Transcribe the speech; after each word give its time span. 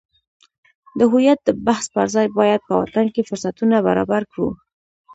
د 0.97 0.99
هویت 1.11 1.39
د 1.43 1.49
بحث 1.67 1.85
پرځای 1.95 2.27
باید 2.39 2.61
په 2.67 2.73
وطن 2.81 3.05
کې 3.13 3.27
فرصتونه 3.29 3.75
برابر 3.87 4.21
کړو. 4.31 4.49